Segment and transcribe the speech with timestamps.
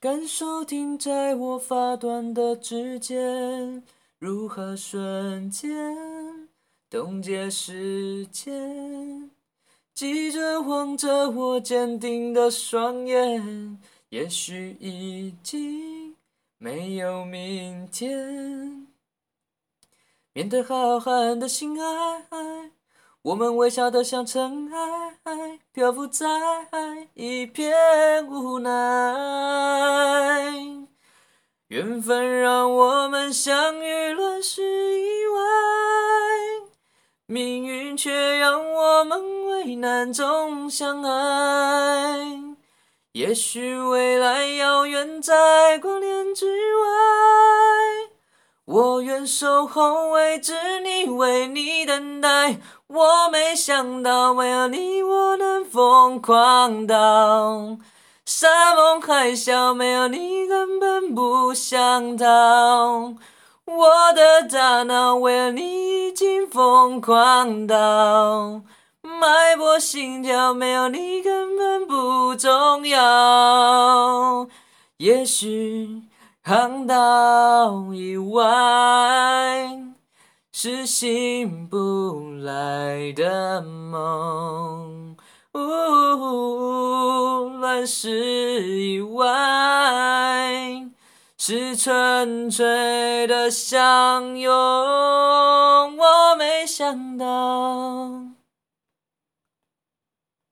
[0.00, 3.82] 感受停在我发端的指尖，
[4.20, 6.48] 如何瞬间
[6.88, 9.28] 冻结时间？
[9.92, 13.80] 记着望着我坚定的双眼，
[14.10, 16.14] 也许已经
[16.58, 18.86] 没有明天。
[20.32, 22.70] 面对浩瀚的星海。
[23.22, 26.24] 我们微小的像尘埃，漂浮在
[27.14, 27.74] 一片
[28.28, 28.70] 无奈。
[31.98, 34.62] 缘分让我们相遇，乱世
[35.00, 35.40] 意外，
[37.26, 42.38] 命运却让我们危难中相爱。
[43.14, 46.86] 也许未来遥远在光年之外。
[48.66, 52.60] 我愿守候，未知你，为你等待。
[52.86, 57.76] 我没想到，为了你，我能疯狂到
[58.30, 62.26] 山盟海啸，没有你根本不想逃。
[63.64, 68.60] 我的大脑为了你已经疯狂到
[69.00, 74.46] 脉搏心跳，没有你根本不重要。
[74.98, 76.02] 也许。
[76.42, 79.70] 航道以外
[80.50, 84.87] 是醒不来的梦，
[87.86, 89.26] 是意外
[91.36, 94.50] 是纯粹的相拥。
[95.96, 98.38] 我没想到。